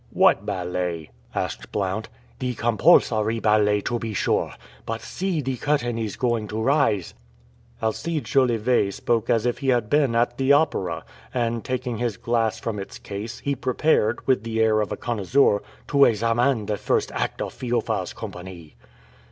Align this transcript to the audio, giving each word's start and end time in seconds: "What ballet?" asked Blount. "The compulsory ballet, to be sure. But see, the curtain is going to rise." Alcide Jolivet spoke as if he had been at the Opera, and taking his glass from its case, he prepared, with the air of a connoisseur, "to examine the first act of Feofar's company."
"What 0.09 0.47
ballet?" 0.47 1.11
asked 1.35 1.71
Blount. 1.71 2.09
"The 2.39 2.55
compulsory 2.55 3.39
ballet, 3.39 3.81
to 3.81 3.99
be 3.99 4.15
sure. 4.15 4.51
But 4.83 5.01
see, 5.01 5.41
the 5.43 5.57
curtain 5.57 5.99
is 5.99 6.15
going 6.15 6.47
to 6.47 6.59
rise." 6.59 7.13
Alcide 7.83 8.23
Jolivet 8.25 8.95
spoke 8.95 9.29
as 9.29 9.45
if 9.45 9.59
he 9.59 9.67
had 9.67 9.91
been 9.91 10.15
at 10.15 10.39
the 10.39 10.53
Opera, 10.53 11.05
and 11.35 11.63
taking 11.63 11.99
his 11.99 12.17
glass 12.17 12.59
from 12.59 12.79
its 12.79 12.97
case, 12.97 13.41
he 13.41 13.55
prepared, 13.55 14.25
with 14.25 14.41
the 14.43 14.59
air 14.59 14.81
of 14.81 14.91
a 14.91 14.97
connoisseur, 14.97 15.61
"to 15.89 16.05
examine 16.05 16.65
the 16.65 16.77
first 16.77 17.11
act 17.11 17.39
of 17.39 17.53
Feofar's 17.53 18.13
company." 18.13 18.75